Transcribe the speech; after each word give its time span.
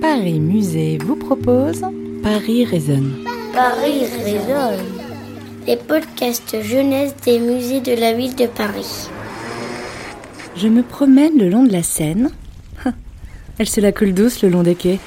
Paris 0.00 0.38
Musée 0.38 0.98
vous 1.04 1.16
propose 1.16 1.82
Paris 2.22 2.64
résonne. 2.64 3.24
Paris 3.52 4.04
résonne. 4.24 4.84
Les 5.66 5.76
podcasts 5.76 6.62
jeunesse 6.62 7.14
des 7.24 7.40
musées 7.40 7.80
de 7.80 7.98
la 7.98 8.12
ville 8.12 8.36
de 8.36 8.46
Paris. 8.46 9.08
Je 10.54 10.68
me 10.68 10.82
promène 10.82 11.36
le 11.36 11.48
long 11.48 11.64
de 11.64 11.72
la 11.72 11.82
Seine. 11.82 12.30
Elle 13.58 13.68
se 13.68 13.80
la 13.80 13.90
coule 13.90 14.14
douce 14.14 14.42
le 14.42 14.50
long 14.50 14.62
des 14.62 14.76
quais. 14.76 15.00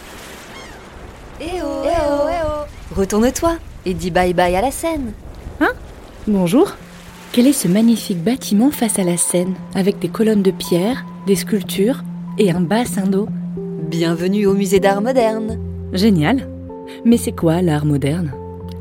Eh 1.39 1.61
oh, 1.63 1.83
eh 1.85 1.87
oh, 1.87 2.27
eh 2.29 2.45
oh. 2.45 2.95
Retourne-toi 2.95 3.57
et 3.85 3.93
dis 3.93 4.11
bye 4.11 4.33
bye 4.33 4.55
à 4.55 4.61
la 4.61 4.71
Seine. 4.71 5.13
Hein? 5.61 5.71
Bonjour. 6.27 6.75
Quel 7.31 7.47
est 7.47 7.53
ce 7.53 7.69
magnifique 7.69 8.21
bâtiment 8.21 8.71
face 8.71 8.99
à 8.99 9.03
la 9.03 9.15
Seine, 9.15 9.55
avec 9.73 9.99
des 9.99 10.09
colonnes 10.09 10.43
de 10.43 10.51
pierre, 10.51 11.05
des 11.27 11.37
sculptures 11.37 12.03
et 12.37 12.51
un 12.51 12.61
bassin 12.61 13.03
d'eau? 13.03 13.29
Bienvenue 13.81 14.45
au 14.45 14.53
musée 14.53 14.79
d'art 14.79 15.01
moderne. 15.01 15.59
Génial. 15.91 16.47
Mais 17.03 17.17
c'est 17.17 17.31
quoi 17.31 17.63
l'art 17.63 17.85
moderne? 17.85 18.31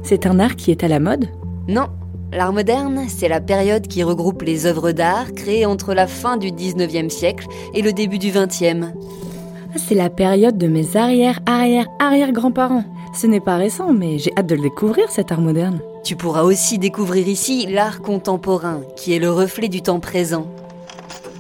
C'est 0.02 0.26
un 0.26 0.38
art 0.38 0.56
qui 0.56 0.70
est 0.70 0.84
à 0.84 0.88
la 0.88 1.00
mode? 1.00 1.26
Non, 1.68 1.86
l'art 2.32 2.52
moderne, 2.52 3.06
c'est 3.08 3.28
la 3.28 3.40
période 3.40 3.86
qui 3.86 4.02
regroupe 4.02 4.42
les 4.42 4.66
œuvres 4.66 4.92
d'art 4.92 5.32
créées 5.32 5.64
entre 5.64 5.94
la 5.94 6.06
fin 6.06 6.36
du 6.36 6.48
19e 6.48 7.08
siècle 7.08 7.46
et 7.72 7.80
le 7.80 7.94
début 7.94 8.18
du 8.18 8.30
20e. 8.30 8.92
Ah, 8.92 9.78
c'est 9.78 9.94
la 9.94 10.10
période 10.10 10.58
de 10.58 10.68
mes 10.68 10.94
arrière-arrière-arrière-grands-parents. 10.96 12.84
Ce 13.14 13.26
n'est 13.26 13.40
pas 13.40 13.56
récent, 13.56 13.94
mais 13.94 14.18
j'ai 14.18 14.32
hâte 14.36 14.48
de 14.48 14.54
le 14.54 14.62
découvrir, 14.62 15.10
cet 15.10 15.32
art 15.32 15.40
moderne. 15.40 15.80
Tu 16.04 16.14
pourras 16.14 16.42
aussi 16.42 16.78
découvrir 16.78 17.26
ici 17.26 17.66
l'art 17.66 18.02
contemporain, 18.02 18.82
qui 18.96 19.14
est 19.14 19.18
le 19.18 19.30
reflet 19.30 19.68
du 19.68 19.80
temps 19.80 20.00
présent. 20.00 20.46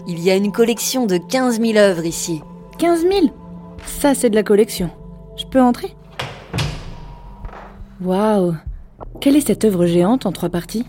Il 0.08 0.18
y 0.18 0.30
a 0.30 0.36
une 0.36 0.50
collection 0.50 1.04
de 1.04 1.18
15 1.18 1.60
000 1.60 1.76
œuvres 1.76 2.06
ici. 2.06 2.40
15 2.78 3.02
000 3.02 3.12
Ça, 3.84 4.14
c'est 4.14 4.30
de 4.30 4.34
la 4.34 4.42
collection. 4.42 4.90
Je 5.36 5.44
peux 5.46 5.60
entrer 5.60 5.94
Waouh 8.02 8.54
Quelle 9.20 9.36
est 9.36 9.46
cette 9.46 9.64
œuvre 9.64 9.86
géante 9.86 10.26
en 10.26 10.32
trois 10.32 10.48
parties? 10.48 10.86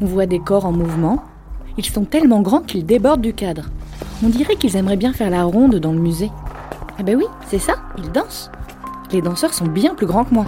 On 0.00 0.06
voit 0.06 0.26
des 0.26 0.40
corps 0.40 0.66
en 0.66 0.72
mouvement. 0.72 1.22
Ils 1.78 1.84
sont 1.84 2.04
tellement 2.04 2.40
grands 2.40 2.62
qu'ils 2.62 2.84
débordent 2.84 3.20
du 3.20 3.34
cadre. 3.34 3.66
On 4.24 4.28
dirait 4.28 4.56
qu'ils 4.56 4.76
aimeraient 4.76 4.96
bien 4.96 5.12
faire 5.12 5.30
la 5.30 5.44
ronde 5.44 5.76
dans 5.76 5.92
le 5.92 6.00
musée. 6.00 6.30
Ah 6.98 7.02
ben 7.02 7.16
oui, 7.16 7.24
c'est 7.48 7.58
ça, 7.58 7.76
ils 7.98 8.10
dansent. 8.10 8.50
Les 9.12 9.22
danseurs 9.22 9.54
sont 9.54 9.66
bien 9.66 9.94
plus 9.94 10.06
grands 10.06 10.24
que 10.24 10.34
moi. 10.34 10.46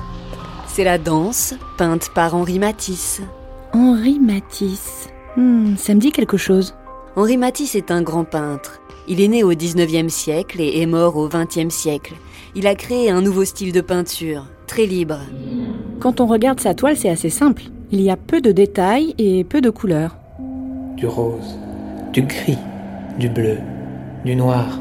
C'est 0.66 0.84
la 0.84 0.98
danse, 0.98 1.54
peinte 1.78 2.10
par 2.14 2.34
Henri 2.34 2.58
Matisse. 2.58 3.22
Henri 3.72 4.18
Matisse. 4.18 5.08
Hmm, 5.36 5.76
ça 5.76 5.94
me 5.94 6.00
dit 6.00 6.12
quelque 6.12 6.36
chose. 6.36 6.74
Henri 7.16 7.36
Matisse 7.36 7.74
est 7.74 7.90
un 7.90 8.02
grand 8.02 8.24
peintre. 8.24 8.81
Il 9.12 9.20
est 9.20 9.28
né 9.28 9.44
au 9.44 9.52
19e 9.52 10.08
siècle 10.08 10.58
et 10.62 10.80
est 10.80 10.86
mort 10.86 11.18
au 11.18 11.28
20e 11.28 11.68
siècle. 11.68 12.14
Il 12.54 12.66
a 12.66 12.74
créé 12.74 13.10
un 13.10 13.20
nouveau 13.20 13.44
style 13.44 13.70
de 13.70 13.82
peinture, 13.82 14.46
très 14.66 14.86
libre. 14.86 15.18
Quand 16.00 16.22
on 16.22 16.26
regarde 16.26 16.60
sa 16.60 16.72
toile, 16.72 16.96
c'est 16.96 17.10
assez 17.10 17.28
simple. 17.28 17.64
Il 17.90 18.00
y 18.00 18.08
a 18.08 18.16
peu 18.16 18.40
de 18.40 18.52
détails 18.52 19.14
et 19.18 19.44
peu 19.44 19.60
de 19.60 19.68
couleurs. 19.68 20.16
Du 20.96 21.06
rose, 21.06 21.58
du 22.14 22.22
gris, 22.22 22.56
du 23.18 23.28
bleu, 23.28 23.58
du 24.24 24.34
noir. 24.34 24.80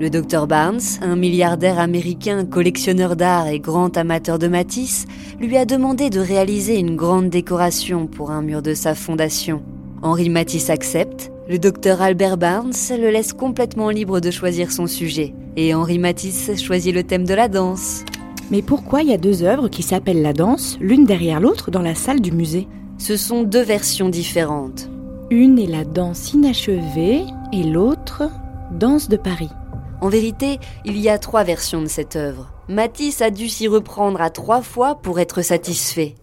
Le 0.00 0.08
docteur 0.08 0.46
Barnes, 0.46 0.80
un 1.02 1.16
milliardaire 1.16 1.78
américain, 1.78 2.46
collectionneur 2.46 3.16
d'art 3.16 3.48
et 3.48 3.60
grand 3.60 3.98
amateur 3.98 4.38
de 4.38 4.48
Matisse, 4.48 5.04
lui 5.38 5.58
a 5.58 5.66
demandé 5.66 6.08
de 6.08 6.20
réaliser 6.20 6.78
une 6.78 6.96
grande 6.96 7.28
décoration 7.28 8.06
pour 8.06 8.30
un 8.30 8.40
mur 8.40 8.62
de 8.62 8.72
sa 8.72 8.94
fondation. 8.94 9.60
Henri 10.00 10.30
Matisse 10.30 10.70
accepte, 10.70 11.29
le 11.50 11.58
docteur 11.58 12.00
Albert 12.00 12.36
Barnes 12.36 12.72
le 12.90 13.10
laisse 13.10 13.32
complètement 13.32 13.90
libre 13.90 14.20
de 14.20 14.30
choisir 14.30 14.70
son 14.70 14.86
sujet, 14.86 15.34
et 15.56 15.74
Henri 15.74 15.98
Matisse 15.98 16.62
choisit 16.62 16.94
le 16.94 17.02
thème 17.02 17.26
de 17.26 17.34
la 17.34 17.48
danse. 17.48 18.04
Mais 18.52 18.62
pourquoi 18.62 19.02
il 19.02 19.08
y 19.08 19.12
a 19.12 19.18
deux 19.18 19.42
œuvres 19.42 19.66
qui 19.66 19.82
s'appellent 19.82 20.22
la 20.22 20.32
danse, 20.32 20.78
l'une 20.80 21.04
derrière 21.04 21.40
l'autre, 21.40 21.72
dans 21.72 21.82
la 21.82 21.96
salle 21.96 22.20
du 22.20 22.30
musée? 22.30 22.68
Ce 22.98 23.16
sont 23.16 23.42
deux 23.42 23.64
versions 23.64 24.10
différentes. 24.10 24.88
Une 25.30 25.58
est 25.58 25.66
la 25.66 25.84
danse 25.84 26.32
inachevée 26.34 27.24
et 27.52 27.64
l'autre, 27.64 28.30
danse 28.70 29.08
de 29.08 29.16
Paris. 29.16 29.50
En 30.00 30.08
vérité, 30.08 30.60
il 30.84 31.00
y 31.00 31.08
a 31.08 31.18
trois 31.18 31.42
versions 31.42 31.82
de 31.82 31.88
cette 31.88 32.14
œuvre. 32.14 32.52
Matisse 32.68 33.22
a 33.22 33.30
dû 33.30 33.48
s'y 33.48 33.66
reprendre 33.66 34.20
à 34.20 34.30
trois 34.30 34.62
fois 34.62 34.94
pour 34.94 35.18
être 35.18 35.42
satisfait. 35.42 36.14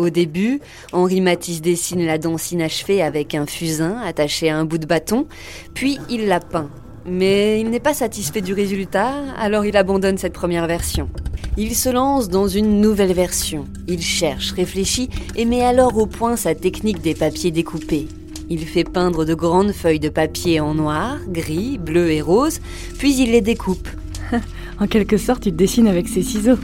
Au 0.00 0.08
début, 0.08 0.60
Henri 0.92 1.20
Matisse 1.20 1.60
dessine 1.60 2.06
la 2.06 2.16
danse 2.16 2.52
inachevée 2.52 3.02
avec 3.02 3.34
un 3.34 3.44
fusain 3.44 3.98
attaché 4.02 4.48
à 4.48 4.56
un 4.56 4.64
bout 4.64 4.78
de 4.78 4.86
bâton, 4.86 5.26
puis 5.74 5.98
il 6.08 6.26
la 6.26 6.40
peint. 6.40 6.70
Mais 7.04 7.60
il 7.60 7.68
n'est 7.68 7.80
pas 7.80 7.92
satisfait 7.92 8.40
du 8.40 8.54
résultat, 8.54 9.12
alors 9.38 9.66
il 9.66 9.76
abandonne 9.76 10.16
cette 10.16 10.32
première 10.32 10.66
version. 10.66 11.10
Il 11.58 11.76
se 11.76 11.90
lance 11.90 12.30
dans 12.30 12.48
une 12.48 12.80
nouvelle 12.80 13.12
version. 13.12 13.66
Il 13.88 14.00
cherche, 14.00 14.52
réfléchit 14.52 15.10
et 15.36 15.44
met 15.44 15.60
alors 15.60 15.98
au 15.98 16.06
point 16.06 16.36
sa 16.36 16.54
technique 16.54 17.02
des 17.02 17.14
papiers 17.14 17.50
découpés. 17.50 18.08
Il 18.48 18.66
fait 18.66 18.84
peindre 18.84 19.26
de 19.26 19.34
grandes 19.34 19.72
feuilles 19.72 20.00
de 20.00 20.08
papier 20.08 20.60
en 20.60 20.72
noir, 20.72 21.18
gris, 21.28 21.76
bleu 21.76 22.10
et 22.10 22.22
rose, 22.22 22.60
puis 22.96 23.14
il 23.18 23.32
les 23.32 23.42
découpe. 23.42 23.90
en 24.80 24.86
quelque 24.86 25.18
sorte, 25.18 25.44
il 25.44 25.56
dessine 25.56 25.88
avec 25.88 26.08
ses 26.08 26.22
ciseaux. 26.22 26.58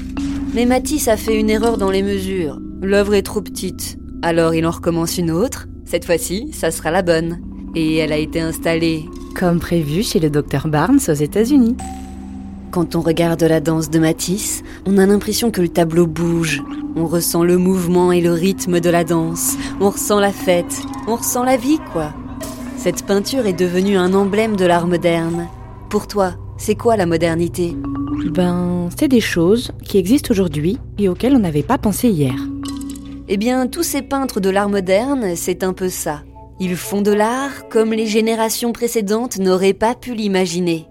Mais 0.55 0.65
Matisse 0.65 1.09
a 1.09 1.19
fait 1.19 1.39
une 1.39 1.51
erreur 1.51 1.77
dans 1.77 1.91
les 1.91 2.03
mesures. 2.03 2.59
L'œuvre 2.83 3.15
est 3.15 3.23
trop 3.23 3.41
petite. 3.41 3.99
Alors 4.23 4.55
il 4.55 4.67
en 4.67 4.71
recommence 4.71 5.19
une 5.19 5.31
autre. 5.31 5.67
Cette 5.85 6.05
fois-ci, 6.05 6.51
ça 6.53 6.71
sera 6.71 6.91
la 6.91 7.03
bonne. 7.03 7.39
Et 7.75 7.97
elle 7.97 8.13
a 8.13 8.19
été 8.19 8.41
installée. 8.41 9.05
Comme 9.35 9.61
prévu 9.61 10.03
chez 10.03 10.21
le 10.21 10.31
docteur 10.31 10.69
Barnes 10.69 11.01
aux 11.09 11.13
États-Unis. 11.13 11.77
Quand 12.71 12.95
on 12.95 13.01
regarde 13.01 13.43
la 13.43 13.61
danse 13.61 13.89
de 13.89 13.99
Matisse, 13.99 14.63
on 14.85 14.99
a 14.99 15.07
l'impression 15.07 15.51
que 15.51 15.63
le 15.63 15.69
tableau 15.69 16.07
bouge. 16.07 16.63
On 16.97 17.07
ressent 17.07 17.45
le 17.45 17.57
mouvement 17.57 18.13
et 18.13 18.21
le 18.21 18.33
rythme 18.33 18.81
de 18.81 18.91
la 18.91 19.05
danse. 19.05 19.57
On 19.81 19.91
ressent 19.91 20.21
la 20.21 20.33
fête. 20.33 20.83
On 21.07 21.17
ressent 21.17 21.45
la 21.45 21.57
vie, 21.57 21.79
quoi. 21.93 22.13
Cette 22.77 23.05
peinture 23.07 23.47
est 23.47 23.59
devenue 23.59 23.97
un 23.97 24.13
emblème 24.13 24.57
de 24.57 24.67
l'art 24.67 24.87
moderne. 24.87 25.49
Pour 25.89 26.07
toi, 26.07 26.35
c'est 26.59 26.75
quoi 26.75 26.97
la 26.97 27.07
modernité? 27.07 27.77
Ben, 28.31 28.89
c'est 28.99 29.09
des 29.09 29.21
choses 29.21 29.73
qui 29.83 29.99
existent 29.99 30.31
aujourd'hui 30.33 30.79
et 30.99 31.09
auxquelles 31.09 31.37
on 31.37 31.41
n'avait 31.41 31.63
pas 31.63 31.79
pensé 31.79 32.09
hier. 32.09 32.35
Eh 33.29 33.37
bien, 33.37 33.67
tous 33.67 33.83
ces 33.83 34.03
peintres 34.03 34.39
de 34.39 34.51
l'art 34.51 34.69
moderne, 34.69 35.35
c'est 35.35 35.65
un 35.65 35.73
peu 35.73 35.89
ça. 35.89 36.23
Ils 36.61 36.77
font 36.77 37.03
de 37.03 37.11
l'art 37.11 37.69
comme 37.69 37.93
les 37.93 38.07
générations 38.07 38.73
précédentes 38.73 39.39
n'auraient 39.39 39.73
pas 39.73 39.97
pu 39.97 40.15
l'imaginer. 40.15 40.87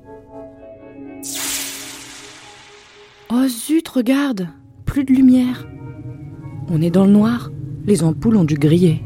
Oh 3.32 3.48
zut, 3.48 3.88
regarde 3.88 4.50
Plus 4.86 5.06
de 5.06 5.14
lumière. 5.14 5.66
On 6.70 6.82
est 6.82 6.92
dans 6.92 7.06
le 7.06 7.12
noir. 7.12 7.52
Les 7.86 8.04
ampoules 8.04 8.36
ont 8.36 8.44
dû 8.44 8.56
griller. 8.56 9.02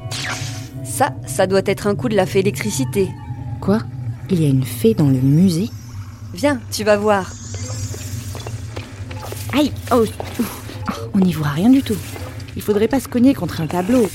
Ça, 0.83 1.13
ça 1.27 1.45
doit 1.45 1.61
être 1.65 1.85
un 1.85 1.95
coup 1.95 2.09
de 2.09 2.15
la 2.15 2.25
fée 2.25 2.39
électricité. 2.39 3.09
Quoi? 3.61 3.79
Il 4.31 4.41
y 4.41 4.45
a 4.45 4.49
une 4.49 4.63
fée 4.63 4.95
dans 4.95 5.07
le 5.09 5.19
musée? 5.19 5.69
Viens, 6.33 6.59
tu 6.71 6.83
vas 6.83 6.97
voir. 6.97 7.31
Aïe 9.53 9.71
Oh 9.91 10.03
On 11.13 11.19
n'y 11.19 11.33
voit 11.33 11.49
rien 11.49 11.69
du 11.69 11.83
tout. 11.83 11.97
Il 12.55 12.61
faudrait 12.61 12.87
pas 12.87 12.99
se 12.99 13.07
cogner 13.07 13.33
contre 13.33 13.61
un 13.61 13.67
tableau. 13.67 14.09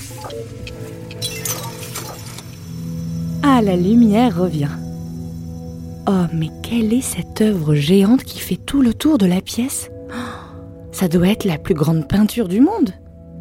Ah, 3.42 3.60
la 3.62 3.76
lumière 3.76 4.38
revient. 4.38 4.70
Oh, 6.06 6.26
mais 6.32 6.50
quelle 6.62 6.92
est 6.92 7.00
cette 7.00 7.40
œuvre 7.40 7.74
géante 7.74 8.24
qui 8.24 8.38
fait 8.38 8.56
tout 8.56 8.82
le 8.82 8.94
tour 8.94 9.18
de 9.18 9.26
la 9.26 9.40
pièce? 9.40 9.90
Ça 10.92 11.08
doit 11.08 11.28
être 11.28 11.44
la 11.44 11.58
plus 11.58 11.74
grande 11.74 12.08
peinture 12.08 12.48
du 12.48 12.60
monde. 12.60 12.90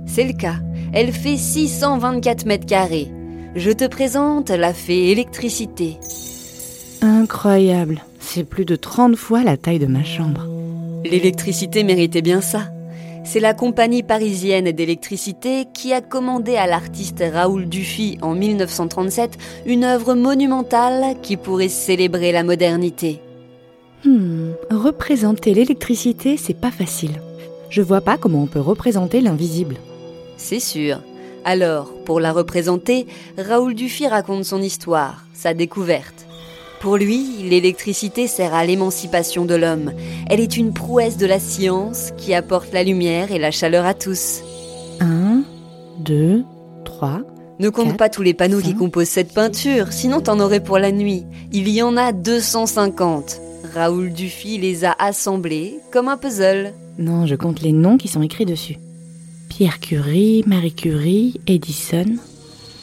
C'est 0.06 0.26
le 0.26 0.34
cas. 0.34 0.56
Elle 0.94 1.12
fait 1.12 1.38
624 1.38 2.46
mètres 2.46 2.66
carrés. 2.66 3.12
Je 3.56 3.72
te 3.72 3.86
présente 3.86 4.50
la 4.50 4.74
fée 4.74 5.12
électricité. 5.12 5.98
Incroyable. 7.02 8.02
C'est 8.20 8.44
plus 8.44 8.66
de 8.66 8.76
30 8.76 9.16
fois 9.16 9.44
la 9.44 9.58
taille 9.58 9.80
de 9.80 9.86
ma 9.86 10.04
chambre. 10.04 10.48
L'électricité 11.04 11.84
méritait 11.84 12.22
bien 12.22 12.42
ça. 12.42 12.73
C'est 13.26 13.40
la 13.40 13.54
compagnie 13.54 14.04
parisienne 14.04 14.72
d'électricité 14.72 15.66
qui 15.74 15.94
a 15.94 16.02
commandé 16.02 16.56
à 16.56 16.68
l'artiste 16.68 17.24
Raoul 17.34 17.68
Dufy 17.68 18.18
en 18.22 18.36
1937 18.36 19.38
une 19.66 19.86
œuvre 19.86 20.14
monumentale 20.14 21.16
qui 21.22 21.38
pourrait 21.38 21.70
célébrer 21.70 22.32
la 22.32 22.44
modernité. 22.44 23.22
Hmm, 24.04 24.52
représenter 24.70 25.54
l'électricité, 25.54 26.36
c'est 26.36 26.60
pas 26.60 26.72
facile. 26.72 27.22
Je 27.70 27.82
vois 27.82 28.02
pas 28.02 28.18
comment 28.18 28.44
on 28.44 28.48
peut 28.48 28.60
représenter 28.60 29.22
l'invisible. 29.22 29.78
C'est 30.36 30.60
sûr. 30.60 31.00
Alors, 31.46 31.94
pour 32.06 32.20
la 32.20 32.34
représenter, 32.34 33.08
Raoul 33.38 33.74
Dufy 33.74 34.08
raconte 34.08 34.44
son 34.44 34.62
histoire, 34.62 35.26
sa 35.34 35.54
découverte. 35.54 36.28
Pour 36.84 36.98
lui, 36.98 37.24
l'électricité 37.50 38.28
sert 38.28 38.54
à 38.54 38.66
l'émancipation 38.66 39.46
de 39.46 39.56
l'homme. 39.56 39.94
Elle 40.30 40.42
est 40.42 40.58
une 40.58 40.74
prouesse 40.74 41.16
de 41.16 41.26
la 41.26 41.40
science 41.40 42.12
qui 42.18 42.34
apporte 42.34 42.74
la 42.74 42.84
lumière 42.84 43.32
et 43.32 43.40
la 43.40 43.52
chaleur 43.52 43.86
à 43.86 43.94
tous. 43.94 44.42
Un, 45.00 45.44
deux, 46.00 46.44
trois. 46.84 47.22
Ne 47.58 47.70
compte 47.70 47.96
pas 47.96 48.10
tous 48.10 48.22
les 48.22 48.34
panneaux 48.34 48.60
qui 48.60 48.76
composent 48.76 49.08
cette 49.08 49.34
peinture, 49.34 49.94
sinon 49.94 50.20
t'en 50.20 50.42
aurais 50.42 50.62
pour 50.62 50.78
la 50.78 50.92
nuit. 50.92 51.24
Il 51.54 51.70
y 51.70 51.82
en 51.82 51.96
a 51.96 52.12
250. 52.12 53.40
Raoul 53.74 54.12
Dufy 54.12 54.58
les 54.58 54.84
a 54.84 54.94
assemblés 55.00 55.80
comme 55.90 56.10
un 56.10 56.18
puzzle. 56.18 56.74
Non, 57.00 57.26
je 57.26 57.36
compte 57.36 57.62
les 57.62 57.72
noms 57.72 57.96
qui 57.96 58.10
sont 58.10 58.22
écrits 58.22 58.46
dessus. 58.46 58.76
Pierre 59.48 59.80
Curie, 59.80 60.44
Marie 60.46 60.76
Curie, 60.76 61.40
Edison. 61.48 62.18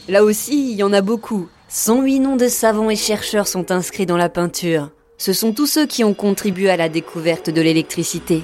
Là 0.09 0.25
aussi, 0.25 0.71
il 0.71 0.79
y 0.79 0.83
en 0.83 0.95
a 0.95 1.03
beaucoup. 1.03 1.49
108 1.73 2.19
noms 2.19 2.35
de 2.35 2.49
savants 2.49 2.91
et 2.91 2.97
chercheurs 2.97 3.47
sont 3.47 3.71
inscrits 3.71 4.05
dans 4.05 4.17
la 4.17 4.29
peinture. 4.29 4.91
Ce 5.19 5.33
sont 5.33 5.53
tous 5.53 5.69
ceux 5.69 5.87
qui 5.87 6.03
ont 6.03 6.15
contribué 6.15 6.69
à 6.69 6.77
la 6.77 6.89
découverte 6.89 7.49
de 7.49 7.61
l'électricité. 7.61 8.43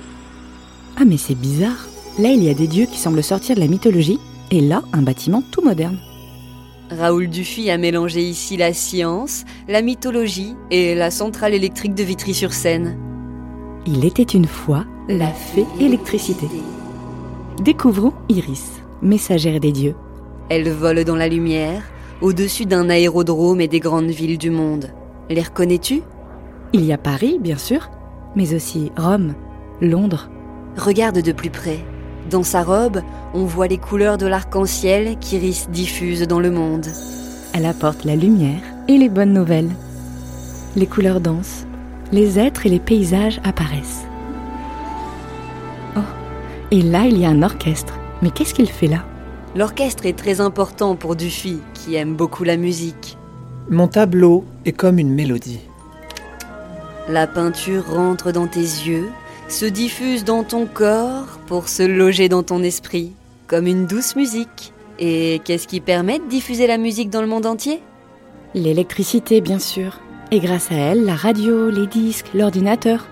Ah 0.97 1.05
mais 1.05 1.17
c'est 1.17 1.35
bizarre. 1.35 1.89
Là, 2.21 2.29
il 2.29 2.45
y 2.45 2.51
a 2.51 2.55
des 2.55 2.69
dieux 2.69 2.87
qui 2.87 2.99
semblent 2.99 3.25
sortir 3.25 3.57
de 3.57 3.61
la 3.61 3.67
mythologie, 3.67 4.21
et 4.53 4.61
là, 4.61 4.85
un 4.93 5.03
bâtiment 5.03 5.43
tout 5.51 5.61
moderne. 5.61 5.99
Raoul 6.93 7.27
Dufy 7.29 7.69
a 7.69 7.79
mélangé 7.79 8.23
ici 8.23 8.57
la 8.57 8.73
science, 8.73 9.43
la 9.67 9.83
mythologie 9.83 10.55
et 10.71 10.95
la 10.95 11.11
centrale 11.11 11.53
électrique 11.53 11.97
de 11.97 12.05
Vitry-sur-Seine. 12.05 12.97
Il 13.89 14.05
était 14.05 14.23
une 14.23 14.47
fois 14.47 14.85
la 15.09 15.33
fée 15.33 15.67
électricité. 15.81 16.47
Découvrons 17.61 18.13
Iris, 18.29 18.71
messagère 19.03 19.59
des 19.59 19.73
dieux. 19.73 19.97
Elle 20.49 20.71
vole 20.71 21.03
dans 21.03 21.17
la 21.17 21.27
lumière, 21.27 21.83
au-dessus 22.21 22.67
d'un 22.67 22.89
aérodrome 22.89 23.61
et 23.61 23.69
des 23.69 23.81
grandes 23.81 24.11
villes 24.11 24.39
du 24.39 24.51
monde. 24.51 24.91
Les 25.29 25.43
reconnais-tu 25.43 26.03
Il 26.73 26.85
y 26.85 26.93
a 26.93 26.99
Paris, 26.99 27.39
bien 27.41 27.59
sûr, 27.59 27.91
mais 28.35 28.55
aussi 28.55 28.93
Rome, 28.97 29.35
Londres. 29.81 30.31
Regarde 30.77 31.21
de 31.21 31.33
plus 31.33 31.51
près. 31.51 31.79
Dans 32.31 32.43
sa 32.43 32.63
robe, 32.63 33.03
on 33.35 33.45
voit 33.45 33.69
les 33.69 33.79
couleurs 33.79 34.19
de 34.19 34.27
l'arc-en-ciel 34.27 35.17
qu'Iris 35.19 35.69
diffuse 35.71 36.27
dans 36.27 36.41
le 36.41 36.51
monde. 36.51 36.87
Elle 37.53 37.67
apporte 37.67 38.05
la 38.05 38.17
lumière 38.17 38.63
et 38.89 38.99
les 38.99 39.09
bonnes 39.09 39.33
nouvelles. 39.33 39.71
Les 40.75 40.87
couleurs 40.87 41.21
dansent, 41.21 41.67
les 42.13 42.39
êtres 42.39 42.67
et 42.67 42.69
les 42.69 42.81
paysages 42.81 43.41
apparaissent. 43.45 44.05
Oh, 45.97 46.01
et 46.71 46.83
là 46.83 47.07
il 47.07 47.19
y 47.19 47.25
a 47.25 47.31
un 47.31 47.43
orchestre. 47.43 47.95
Mais 48.23 48.31
qu'est-ce 48.31 48.55
qu'il 48.55 48.71
fait 48.71 48.87
là? 48.87 49.05
L'orchestre 49.57 50.05
est 50.05 50.19
très 50.19 50.43
important 50.43 50.97
pour 50.97 51.17
Dufy, 51.17 51.61
qui 51.73 51.95
aime 51.95 52.15
beaucoup 52.15 52.45
la 52.45 52.59
musique. 52.59 53.17
Mon 53.71 53.89
tableau 53.89 54.45
est 54.67 54.73
comme 54.73 54.99
une 54.99 55.15
mélodie. 55.15 55.61
La 57.09 57.27
peinture 57.27 57.87
rentre 57.89 58.33
dans 58.33 58.49
tes 58.49 58.61
yeux, 58.61 59.09
se 59.49 59.65
diffuse 59.65 60.25
dans 60.25 60.45
ton 60.45 60.67
corps 60.67 61.39
pour 61.47 61.71
se 61.71 61.83
loger 61.83 62.29
dans 62.29 62.43
ton 62.43 62.63
esprit, 62.63 63.13
comme 63.47 63.67
une 63.67 63.87
douce 63.87 64.15
musique. 64.15 64.75
Et 64.99 65.41
qu'est-ce 65.47 65.67
qui 65.67 65.81
permet 65.81 66.19
de 66.19 66.29
diffuser 66.29 66.67
la 66.67 66.77
musique 66.77 67.09
dans 67.09 67.23
le 67.23 67.27
monde 67.27 67.47
entier? 67.47 67.81
L'électricité, 68.53 69.41
bien 69.41 69.59
sûr. 69.59 70.01
Et 70.33 70.41
grâce 70.41 70.71
à 70.71 70.75
elle, 70.75 71.07
la 71.07 71.15
radio, 71.15 71.71
les 71.71 71.87
disques, 71.87 72.29
l'ordinateur. 72.35 73.07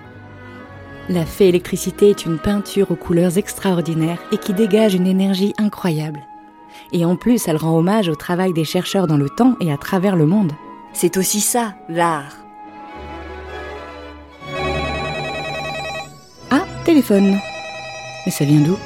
La 1.09 1.25
fée 1.25 1.49
électricité 1.49 2.11
est 2.11 2.27
une 2.27 2.39
peinture 2.39 2.91
aux 2.91 2.97
couleurs 2.97 3.39
extraordinaires 3.39 4.21
et 4.31 4.37
qui 4.37 4.53
dégage 4.53 4.95
une 4.95 5.07
énergie 5.07 5.55
incroyable. 5.57 6.21
Et 6.93 7.05
en 7.05 7.17
plus, 7.17 7.49
elle 7.49 7.57
rend 7.57 7.77
hommage 7.77 8.09
au 8.09 8.15
travail 8.15 8.53
des 8.53 8.65
chercheurs 8.65 9.07
dans 9.07 9.17
le 9.17 9.29
temps 9.29 9.57
et 9.61 9.73
à 9.73 9.77
travers 9.77 10.17
le 10.17 10.27
monde. 10.27 10.53
C'est 10.93 11.17
aussi 11.17 11.41
ça, 11.41 11.75
l'art. 11.89 12.37
Ah, 16.51 16.65
téléphone. 16.85 17.39
Mais 18.25 18.33
ça 18.33 18.45
vient 18.45 18.61
d'où? 18.61 18.77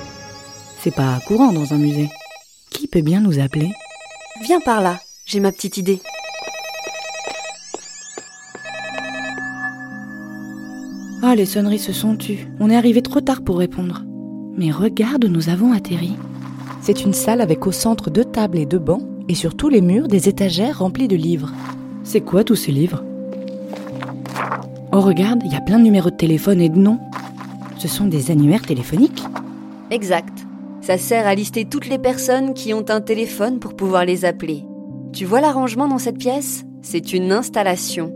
C'est 0.81 0.95
pas 0.95 1.19
courant 1.27 1.53
dans 1.53 1.75
un 1.75 1.79
musée. 1.79 2.09
Qui 2.71 2.87
peut 2.87 3.03
bien 3.03 3.21
nous 3.21 3.39
appeler? 3.39 3.73
Viens 4.43 4.61
par 4.61 4.81
là, 4.81 5.01
j'ai 5.27 5.41
ma 5.41 5.53
petite 5.53 5.77
idée. 5.77 6.01
Ah, 11.23 11.35
les 11.35 11.47
sonneries 11.47 11.81
se 11.81 11.93
sont 11.93 12.17
tues. 12.17 12.47
On 12.61 12.71
est 12.71 12.77
arrivé 12.77 13.03
trop 13.03 13.21
tard 13.21 13.43
pour 13.43 13.59
répondre. 13.59 14.03
Mais 14.57 14.71
regarde 14.71 15.25
où 15.25 15.29
nous 15.29 15.49
avons 15.51 15.73
atterri. 15.73 16.17
C'est 16.81 17.05
une 17.05 17.13
salle 17.13 17.41
avec 17.41 17.67
au 17.67 17.73
centre 17.73 18.11
deux 18.11 18.25
tables 18.25 18.59
et 18.59 18.67
deux 18.67 18.79
bancs, 18.79 19.03
et 19.29 19.35
sur 19.35 19.55
tous 19.55 19.69
les 19.69 19.83
murs 19.83 20.09
des 20.09 20.29
étagères 20.29 20.79
remplies 20.79 21.09
de 21.09 21.17
livres. 21.17 21.53
C'est 22.03 22.23
quoi 22.23 22.45
tous 22.45 22.57
ces 22.57 22.73
livres? 22.73 23.05
Oh, 24.93 25.01
regarde, 25.01 25.43
il 25.45 25.53
y 25.53 25.57
a 25.57 25.61
plein 25.61 25.79
de 25.79 25.85
numéros 25.85 26.11
de 26.11 26.17
téléphone 26.17 26.61
et 26.63 26.71
de 26.71 26.79
noms. 26.79 26.99
Ce 27.77 27.89
sont 27.89 28.07
des 28.07 28.31
annuaires 28.31 28.63
téléphoniques. 28.63 29.23
Exact. 29.91 30.47
Ça 30.81 30.97
sert 30.97 31.27
à 31.27 31.35
lister 31.35 31.67
toutes 31.67 31.89
les 31.89 31.99
personnes 31.99 32.55
qui 32.55 32.73
ont 32.73 32.85
un 32.89 33.03
téléphone 33.03 33.59
pour 33.59 33.75
pouvoir 33.77 34.07
les 34.07 34.25
appeler. 34.25 34.65
Tu 35.13 35.27
vois 35.27 35.43
l'arrangement 35.43 35.89
dans 35.89 35.99
cette 35.99 36.19
pièce? 36.19 36.65
C'est 36.81 37.13
une 37.13 37.33
installation. 37.33 38.13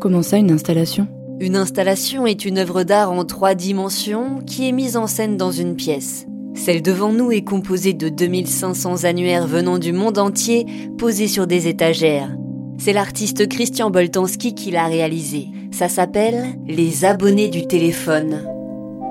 Comment 0.00 0.22
ça, 0.22 0.36
une 0.36 0.50
installation? 0.50 1.06
Une 1.38 1.54
installation 1.54 2.26
est 2.26 2.44
une 2.44 2.58
œuvre 2.58 2.82
d'art 2.82 3.12
en 3.12 3.24
trois 3.24 3.54
dimensions 3.54 4.40
qui 4.44 4.68
est 4.68 4.72
mise 4.72 4.96
en 4.96 5.06
scène 5.06 5.36
dans 5.36 5.52
une 5.52 5.76
pièce. 5.76 6.26
Celle 6.56 6.80
devant 6.82 7.12
nous 7.12 7.30
est 7.30 7.44
composée 7.44 7.92
de 7.92 8.08
2500 8.08 9.04
annuaires 9.04 9.46
venant 9.46 9.78
du 9.78 9.92
monde 9.92 10.18
entier 10.18 10.66
posés 10.96 11.28
sur 11.28 11.46
des 11.46 11.68
étagères. 11.68 12.34
C'est 12.78 12.94
l'artiste 12.94 13.46
Christian 13.46 13.90
Boltanski 13.90 14.54
qui 14.54 14.70
l'a 14.70 14.86
réalisé. 14.86 15.48
Ça 15.70 15.88
s'appelle 15.88 16.54
Les 16.66 17.04
abonnés 17.04 17.48
du 17.48 17.66
téléphone. 17.66 18.40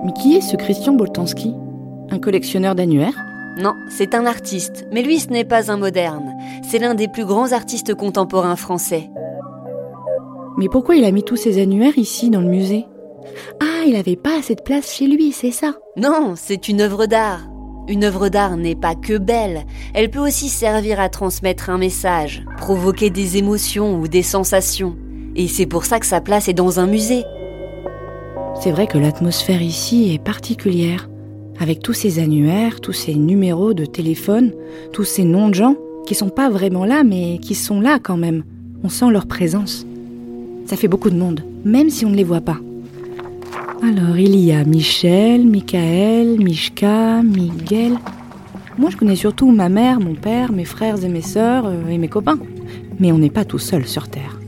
Mais 0.04 0.12
qui 0.14 0.36
est 0.36 0.42
ce 0.42 0.56
Christian 0.56 0.94
Boltanski? 0.94 1.54
Un 2.10 2.18
collectionneur 2.18 2.74
d'annuaires? 2.74 3.24
Non, 3.58 3.74
c'est 3.90 4.16
un 4.16 4.26
artiste, 4.26 4.86
mais 4.92 5.04
lui 5.04 5.20
ce 5.20 5.30
n'est 5.30 5.46
pas 5.46 5.72
un 5.72 5.78
moderne. 5.78 6.34
C'est 6.68 6.80
l'un 6.80 6.96
des 6.96 7.08
plus 7.08 7.26
grands 7.26 7.52
artistes 7.52 7.94
contemporains 7.94 8.56
français. 8.56 9.10
Mais 10.58 10.68
pourquoi 10.68 10.96
il 10.96 11.06
a 11.06 11.12
mis 11.12 11.24
tous 11.24 11.38
ces 11.38 11.62
annuaires 11.62 11.98
ici 11.98 12.30
dans 12.32 12.42
le 12.42 12.50
musée? 12.50 12.86
Ah, 13.62 13.84
il 13.88 13.96
avait 13.96 14.16
pas 14.16 14.40
assez 14.40 14.56
de 14.56 14.62
place 14.62 14.94
chez 14.94 15.08
lui, 15.08 15.32
c'est 15.32 15.52
ça 15.52 15.76
Non, 15.98 16.34
c'est 16.36 16.68
une 16.68 16.82
œuvre 16.82 17.06
d'art. 17.06 17.48
Une 17.88 18.04
œuvre 18.04 18.30
d'art 18.30 18.58
n'est 18.58 18.76
pas 18.76 18.96
que 18.96 19.18
belle, 19.18 19.66
elle 19.94 20.10
peut 20.10 20.20
aussi 20.20 20.50
servir 20.50 21.00
à 21.00 21.10
transmettre 21.10 21.70
un 21.70 21.78
message, 21.78 22.44
provoquer 22.58 23.12
des 23.12 23.38
émotions 23.38 24.00
ou 24.00 24.08
des 24.08 24.24
sensations. 24.24 24.96
Et 25.36 25.48
c'est 25.48 25.68
pour 25.68 25.86
ça 25.86 26.00
que 26.00 26.06
sa 26.06 26.22
place 26.22 26.48
est 26.48 26.54
dans 26.54 26.80
un 26.80 26.88
musée. 26.88 27.24
C'est 28.60 28.72
vrai 28.72 28.88
que 28.88 28.98
l'atmosphère 28.98 29.62
ici 29.62 30.14
est 30.14 30.24
particulière, 30.24 31.10
avec 31.60 31.82
tous 31.82 31.94
ces 31.94 32.20
annuaires, 32.20 32.82
tous 32.82 32.94
ces 32.94 33.14
numéros 33.14 33.74
de 33.74 33.86
téléphone, 33.86 34.54
tous 34.92 35.04
ces 35.04 35.24
noms 35.24 35.50
de 35.50 35.54
gens 35.54 35.76
qui 36.08 36.16
sont 36.16 36.30
pas 36.30 36.50
vraiment 36.50 36.86
là, 36.86 37.04
mais 37.04 37.38
qui 37.40 37.54
sont 37.54 37.82
là 37.82 38.00
quand 38.02 38.18
même. 38.18 38.44
On 38.84 38.90
sent 38.90 39.12
leur 39.12 39.28
présence. 39.28 39.86
Ça 40.66 40.76
fait 40.76 40.88
beaucoup 40.88 41.10
de 41.10 41.18
monde, 41.18 41.44
même 41.64 41.90
si 41.90 42.06
on 42.06 42.10
ne 42.10 42.16
les 42.16 42.24
voit 42.24 42.42
pas. 42.42 42.58
Alors, 43.84 44.18
il 44.18 44.36
y 44.40 44.52
a 44.52 44.64
Michel, 44.64 45.46
Michael, 45.46 46.40
Mishka, 46.40 47.22
Miguel. 47.22 47.98
Moi, 48.78 48.90
je 48.90 48.98
connais 48.98 49.16
surtout 49.16 49.52
ma 49.52 49.70
mère, 49.70 50.00
mon 50.00 50.16
père, 50.16 50.52
mes 50.52 50.66
frères 50.66 51.04
et 51.04 51.10
mes 51.10 51.22
sœurs 51.22 51.66
euh, 51.68 51.88
et 51.90 51.98
mes 51.98 52.08
copains. 52.08 52.40
Mais 53.00 53.12
on 53.12 53.18
n'est 53.18 53.30
pas 53.30 53.46
tout 53.46 53.60
seul 53.60 53.86
sur 53.86 54.08
Terre. 54.08 54.40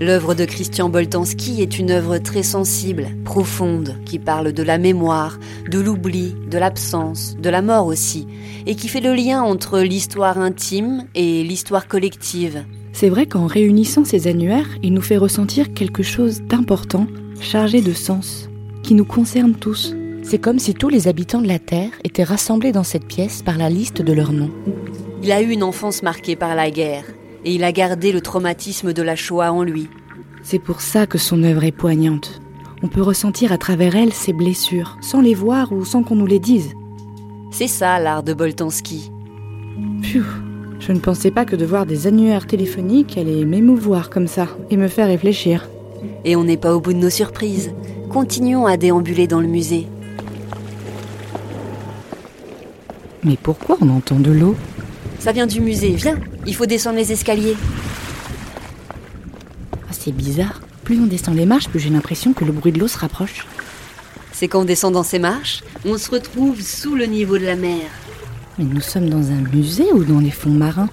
L'œuvre 0.00 0.34
de 0.34 0.44
Christian 0.44 0.88
Boltanski 0.88 1.62
est 1.62 1.78
une 1.78 1.92
œuvre 1.92 2.18
très 2.18 2.42
sensible, 2.42 3.08
profonde, 3.24 3.96
qui 4.04 4.18
parle 4.18 4.52
de 4.52 4.62
la 4.62 4.76
mémoire, 4.76 5.38
de 5.70 5.78
l'oubli, 5.78 6.34
de 6.50 6.58
l'absence, 6.58 7.36
de 7.38 7.48
la 7.48 7.62
mort 7.62 7.86
aussi, 7.86 8.26
et 8.66 8.74
qui 8.74 8.88
fait 8.88 9.00
le 9.00 9.14
lien 9.14 9.40
entre 9.42 9.80
l'histoire 9.80 10.38
intime 10.38 11.04
et 11.14 11.44
l'histoire 11.44 11.86
collective. 11.86 12.64
C'est 12.92 13.08
vrai 13.08 13.26
qu'en 13.26 13.46
réunissant 13.46 14.04
ces 14.04 14.26
annuaires, 14.26 14.68
il 14.82 14.94
nous 14.94 15.00
fait 15.00 15.16
ressentir 15.16 15.72
quelque 15.74 16.02
chose 16.02 16.42
d'important, 16.42 17.06
chargé 17.40 17.80
de 17.80 17.92
sens, 17.92 18.48
qui 18.84 18.94
nous 18.94 19.06
concerne 19.06 19.54
tous. 19.54 19.96
C'est 20.22 20.38
comme 20.38 20.58
si 20.58 20.74
tous 20.74 20.90
les 20.90 21.08
habitants 21.08 21.40
de 21.40 21.48
la 21.48 21.58
Terre 21.58 21.90
étaient 22.04 22.22
rassemblés 22.22 22.70
dans 22.70 22.84
cette 22.84 23.06
pièce 23.06 23.42
par 23.42 23.58
la 23.58 23.70
liste 23.70 24.02
de 24.02 24.12
leurs 24.12 24.32
noms. 24.32 24.50
Il 25.22 25.32
a 25.32 25.40
eu 25.40 25.50
une 25.50 25.62
enfance 25.62 26.02
marquée 26.02 26.36
par 26.36 26.54
la 26.54 26.70
guerre, 26.70 27.04
et 27.44 27.54
il 27.54 27.64
a 27.64 27.72
gardé 27.72 28.12
le 28.12 28.20
traumatisme 28.20 28.92
de 28.92 29.02
la 29.02 29.16
Shoah 29.16 29.52
en 29.52 29.62
lui. 29.62 29.88
C'est 30.42 30.58
pour 30.58 30.82
ça 30.82 31.06
que 31.06 31.18
son 31.18 31.42
œuvre 31.42 31.64
est 31.64 31.72
poignante. 31.72 32.42
On 32.82 32.88
peut 32.88 33.02
ressentir 33.02 33.52
à 33.52 33.58
travers 33.58 33.96
elle 33.96 34.12
ses 34.12 34.34
blessures, 34.34 34.98
sans 35.00 35.22
les 35.22 35.34
voir 35.34 35.72
ou 35.72 35.86
sans 35.86 36.02
qu'on 36.02 36.16
nous 36.16 36.26
les 36.26 36.38
dise. 36.38 36.74
C'est 37.50 37.68
ça 37.68 37.98
l'art 37.98 38.22
de 38.22 38.34
Boltanski. 38.34 39.10
Pfiou, 40.02 40.24
je 40.78 40.92
ne 40.92 40.98
pensais 40.98 41.30
pas 41.30 41.46
que 41.46 41.56
de 41.56 41.64
voir 41.64 41.86
des 41.86 42.06
annuaires 42.06 42.46
téléphoniques 42.46 43.16
allait 43.16 43.46
m'émouvoir 43.46 44.10
comme 44.10 44.26
ça 44.26 44.48
et 44.68 44.76
me 44.76 44.88
faire 44.88 45.06
réfléchir. 45.06 45.70
Et 46.26 46.36
on 46.36 46.44
n'est 46.44 46.58
pas 46.58 46.74
au 46.74 46.80
bout 46.80 46.92
de 46.92 46.98
nos 46.98 47.10
surprises. 47.10 47.72
Continuons 48.14 48.66
à 48.66 48.76
déambuler 48.76 49.26
dans 49.26 49.40
le 49.40 49.48
musée. 49.48 49.88
Mais 53.24 53.36
pourquoi 53.36 53.76
on 53.80 53.88
entend 53.88 54.20
de 54.20 54.30
l'eau? 54.30 54.54
Ça 55.18 55.32
vient 55.32 55.48
du 55.48 55.60
musée, 55.60 55.90
viens, 55.96 56.20
il 56.46 56.54
faut 56.54 56.66
descendre 56.66 56.96
les 56.96 57.10
escaliers. 57.10 57.56
Ah, 59.72 59.90
C'est 59.90 60.12
bizarre. 60.12 60.60
Plus 60.84 61.00
on 61.00 61.06
descend 61.06 61.34
les 61.34 61.44
marches, 61.44 61.68
plus 61.68 61.80
j'ai 61.80 61.90
l'impression 61.90 62.34
que 62.34 62.44
le 62.44 62.52
bruit 62.52 62.70
de 62.70 62.78
l'eau 62.78 62.86
se 62.86 62.98
rapproche. 62.98 63.48
C'est 64.30 64.46
qu'en 64.46 64.64
descendant 64.64 65.02
ces 65.02 65.18
marches, 65.18 65.64
on 65.84 65.98
se 65.98 66.08
retrouve 66.08 66.60
sous 66.60 66.94
le 66.94 67.06
niveau 67.06 67.36
de 67.36 67.44
la 67.44 67.56
mer. 67.56 67.90
Mais 68.58 68.64
nous 68.64 68.80
sommes 68.80 69.10
dans 69.10 69.32
un 69.32 69.42
musée 69.52 69.92
ou 69.92 70.04
dans 70.04 70.20
les 70.20 70.30
fonds 70.30 70.50
marins? 70.50 70.90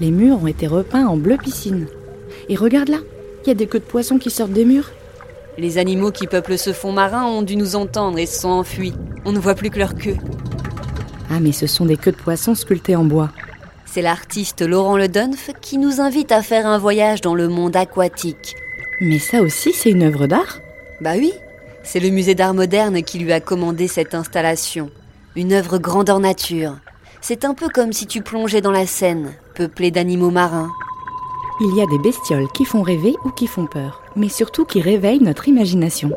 Les 0.00 0.10
murs 0.10 0.42
ont 0.42 0.46
été 0.46 0.66
repeints 0.68 1.06
en 1.06 1.18
bleu 1.18 1.36
piscine. 1.36 1.86
Et 2.48 2.56
regarde 2.56 2.88
là, 2.88 3.00
il 3.44 3.48
y 3.48 3.50
a 3.50 3.54
des 3.54 3.66
queues 3.66 3.80
de 3.80 3.84
poissons 3.84 4.16
qui 4.16 4.30
sortent 4.30 4.52
des 4.52 4.64
murs. 4.64 4.90
Les 5.56 5.78
animaux 5.78 6.10
qui 6.10 6.26
peuplent 6.26 6.58
ce 6.58 6.72
fond 6.72 6.90
marin 6.90 7.24
ont 7.26 7.42
dû 7.42 7.56
nous 7.56 7.76
entendre 7.76 8.18
et 8.18 8.26
se 8.26 8.40
sont 8.40 8.48
enfuis. 8.48 8.94
On 9.24 9.32
ne 9.32 9.38
voit 9.38 9.54
plus 9.54 9.70
que 9.70 9.78
leur 9.78 9.94
queue. 9.94 10.16
Ah, 11.30 11.38
mais 11.40 11.52
ce 11.52 11.66
sont 11.66 11.86
des 11.86 11.96
queues 11.96 12.12
de 12.12 12.16
poissons 12.16 12.54
sculptées 12.54 12.96
en 12.96 13.04
bois. 13.04 13.30
C'est 13.86 14.02
l'artiste 14.02 14.62
Laurent 14.62 14.96
Ledunf 14.96 15.50
qui 15.60 15.78
nous 15.78 16.00
invite 16.00 16.32
à 16.32 16.42
faire 16.42 16.66
un 16.66 16.78
voyage 16.78 17.20
dans 17.20 17.36
le 17.36 17.48
monde 17.48 17.76
aquatique. 17.76 18.56
Mais 19.00 19.20
ça 19.20 19.40
aussi, 19.40 19.72
c'est 19.72 19.90
une 19.90 20.02
œuvre 20.02 20.26
d'art 20.26 20.58
Bah 21.00 21.12
oui, 21.16 21.32
c'est 21.84 22.00
le 22.00 22.10
musée 22.10 22.34
d'art 22.34 22.54
moderne 22.54 23.02
qui 23.02 23.20
lui 23.20 23.32
a 23.32 23.40
commandé 23.40 23.86
cette 23.86 24.14
installation. 24.14 24.90
Une 25.36 25.52
œuvre 25.52 25.78
grandeur 25.78 26.18
nature. 26.18 26.76
C'est 27.20 27.44
un 27.44 27.54
peu 27.54 27.68
comme 27.68 27.92
si 27.92 28.06
tu 28.06 28.22
plongeais 28.22 28.60
dans 28.60 28.72
la 28.72 28.86
Seine, 28.86 29.34
peuplée 29.54 29.92
d'animaux 29.92 30.30
marins. 30.30 30.70
Il 31.60 31.72
y 31.76 31.80
a 31.80 31.86
des 31.86 31.98
bestioles 31.98 32.48
qui 32.52 32.64
font 32.64 32.82
rêver 32.82 33.14
ou 33.24 33.30
qui 33.30 33.46
font 33.46 33.66
peur, 33.66 34.02
mais 34.16 34.28
surtout 34.28 34.64
qui 34.64 34.80
réveillent 34.80 35.22
notre 35.22 35.46
imagination. 35.46 36.10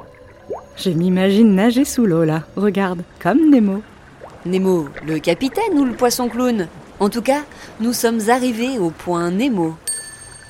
Je 0.76 0.90
m'imagine 0.90 1.54
nager 1.54 1.86
sous 1.86 2.08
l'eau 2.08 2.24
là, 2.24 2.42
regarde, 2.56 3.04
comme 3.22 3.52
Nemo. 3.52 3.84
Nemo, 4.48 4.90
le 5.06 5.20
capitaine 5.20 5.78
ou 5.78 5.86
le 5.86 5.94
poisson 5.94 6.28
clown? 6.28 6.68
En 7.00 7.10
tout 7.10 7.22
cas, 7.22 7.44
nous 7.80 7.94
sommes 7.94 8.30
arrivés 8.30 8.80
au 8.80 8.90
point 8.90 9.30
Nemo. 9.30 9.76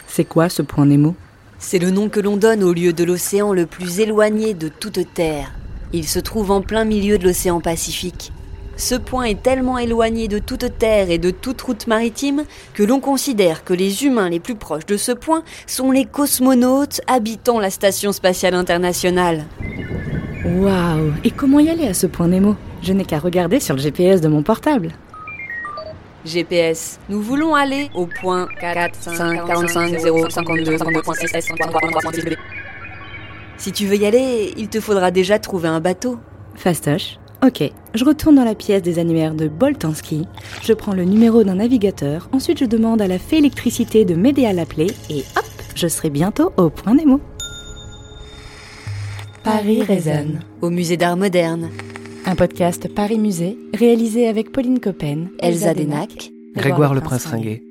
C'est 0.07 0.23
quoi 0.23 0.47
ce 0.47 0.61
point 0.61 0.85
Nemo? 0.85 1.15
C'est 1.59 1.79
le 1.79 1.91
nom 1.91 2.07
que 2.07 2.21
l'on 2.21 2.37
donne 2.37 2.63
au 2.63 2.71
lieu 2.71 2.93
de 2.93 3.03
l'océan 3.03 3.51
le 3.51 3.65
plus 3.65 3.99
éloigné 3.99 4.53
de 4.53 4.69
toute 4.69 5.13
Terre. 5.13 5.51
Il 5.91 6.07
se 6.07 6.19
trouve 6.19 6.49
en 6.49 6.61
plein 6.61 6.85
milieu 6.85 7.17
de 7.17 7.25
l'océan 7.25 7.59
Pacifique. 7.59 8.31
Ce 8.77 8.93
point 8.93 9.23
est 9.23 9.41
tellement 9.41 9.79
éloigné 9.79 10.27
de 10.27 10.37
toute 10.37 10.77
terre 10.77 11.09
et 11.09 11.17
de 11.17 11.31
toute 11.31 11.59
route 11.61 11.87
maritime 11.87 12.43
que 12.75 12.83
l'on 12.83 12.99
considère 12.99 13.63
que 13.63 13.73
les 13.73 14.05
humains 14.05 14.29
les 14.29 14.39
plus 14.39 14.53
proches 14.53 14.85
de 14.85 14.97
ce 14.97 15.11
point 15.11 15.43
sont 15.65 15.91
les 15.91 16.05
cosmonautes 16.05 17.01
habitant 17.07 17.59
la 17.59 17.71
Station 17.71 18.11
spatiale 18.11 18.53
internationale. 18.53 19.45
Waouh 20.45 21.11
Et 21.23 21.31
comment 21.31 21.59
y 21.59 21.69
aller 21.69 21.87
à 21.87 21.95
ce 21.95 22.05
point 22.05 22.27
Nemo? 22.27 22.55
Je 22.83 22.93
n'ai 22.93 23.03
qu'à 23.03 23.17
regarder 23.17 23.59
sur 23.59 23.75
le 23.75 23.81
GPS 23.81 24.21
de 24.21 24.27
mon 24.27 24.43
portable. 24.43 24.91
GPS. 26.23 26.99
Nous 27.09 27.21
voulons 27.21 27.55
aller 27.55 27.89
au 27.95 28.05
point 28.05 28.47
4, 28.59 28.95
5, 29.01 29.47
45, 29.47 29.97
0, 29.97 30.29
52, 30.29 30.77
52.6, 30.77 31.41
53, 31.41 31.81
Si 33.57 33.71
tu 33.71 33.87
veux 33.87 33.95
y 33.95 34.05
aller, 34.05 34.53
il 34.55 34.67
te 34.67 34.79
faudra 34.79 35.09
déjà 35.09 35.39
trouver 35.39 35.69
un 35.69 35.79
bateau. 35.79 36.19
Fastoche. 36.55 37.17
Ok, 37.45 37.71
je 37.93 38.03
retourne 38.03 38.35
dans 38.35 38.43
la 38.43 38.55
pièce 38.55 38.81
des 38.81 38.97
annuaires 38.97 39.35
de 39.35 39.47
Boltanski, 39.47 40.25
je 40.63 40.73
prends 40.73 40.93
le 40.93 41.03
numéro 41.03 41.43
d'un 41.43 41.55
navigateur, 41.55 42.29
ensuite 42.31 42.57
je 42.57 42.65
demande 42.65 42.99
à 42.99 43.07
la 43.07 43.19
fée 43.19 43.37
électricité 43.37 44.05
de 44.05 44.15
m'aider 44.15 44.45
à 44.45 44.53
l'appeler 44.53 44.87
et 45.11 45.19
hop, 45.37 45.45
je 45.75 45.87
serai 45.87 46.09
bientôt 46.09 46.51
au 46.57 46.71
point 46.71 46.95
Nemo. 46.95 47.21
Paris 49.43 49.83
résonne. 49.83 50.39
Au 50.61 50.71
musée 50.71 50.97
d'art 50.97 51.15
moderne. 51.15 51.69
Un 52.25 52.35
podcast 52.35 52.93
Paris 52.93 53.19
Musée, 53.19 53.57
réalisé 53.73 54.27
avec 54.27 54.51
Pauline 54.51 54.79
Coppen, 54.79 55.29
Elsa 55.39 55.73
Denac, 55.73 56.31
Grégoire 56.55 56.93
le 56.93 57.01
Prince 57.01 57.27
Ringuet. 57.27 57.61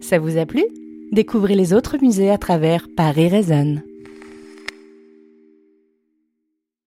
Ça 0.00 0.18
vous 0.18 0.38
a 0.38 0.46
plu? 0.46 0.64
Découvrez 1.12 1.56
les 1.56 1.74
autres 1.74 1.96
musées 2.00 2.30
à 2.30 2.38
travers 2.38 2.86
Paris 2.96 3.28
résonne. 3.28 3.82